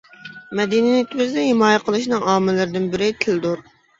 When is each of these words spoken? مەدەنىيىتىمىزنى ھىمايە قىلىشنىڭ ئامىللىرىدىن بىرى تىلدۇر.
مەدەنىيىتىمىزنى 0.59 1.43
ھىمايە 1.49 1.83
قىلىشنىڭ 1.89 2.25
ئامىللىرىدىن 2.31 2.89
بىرى 2.95 3.13
تىلدۇر. 3.27 3.63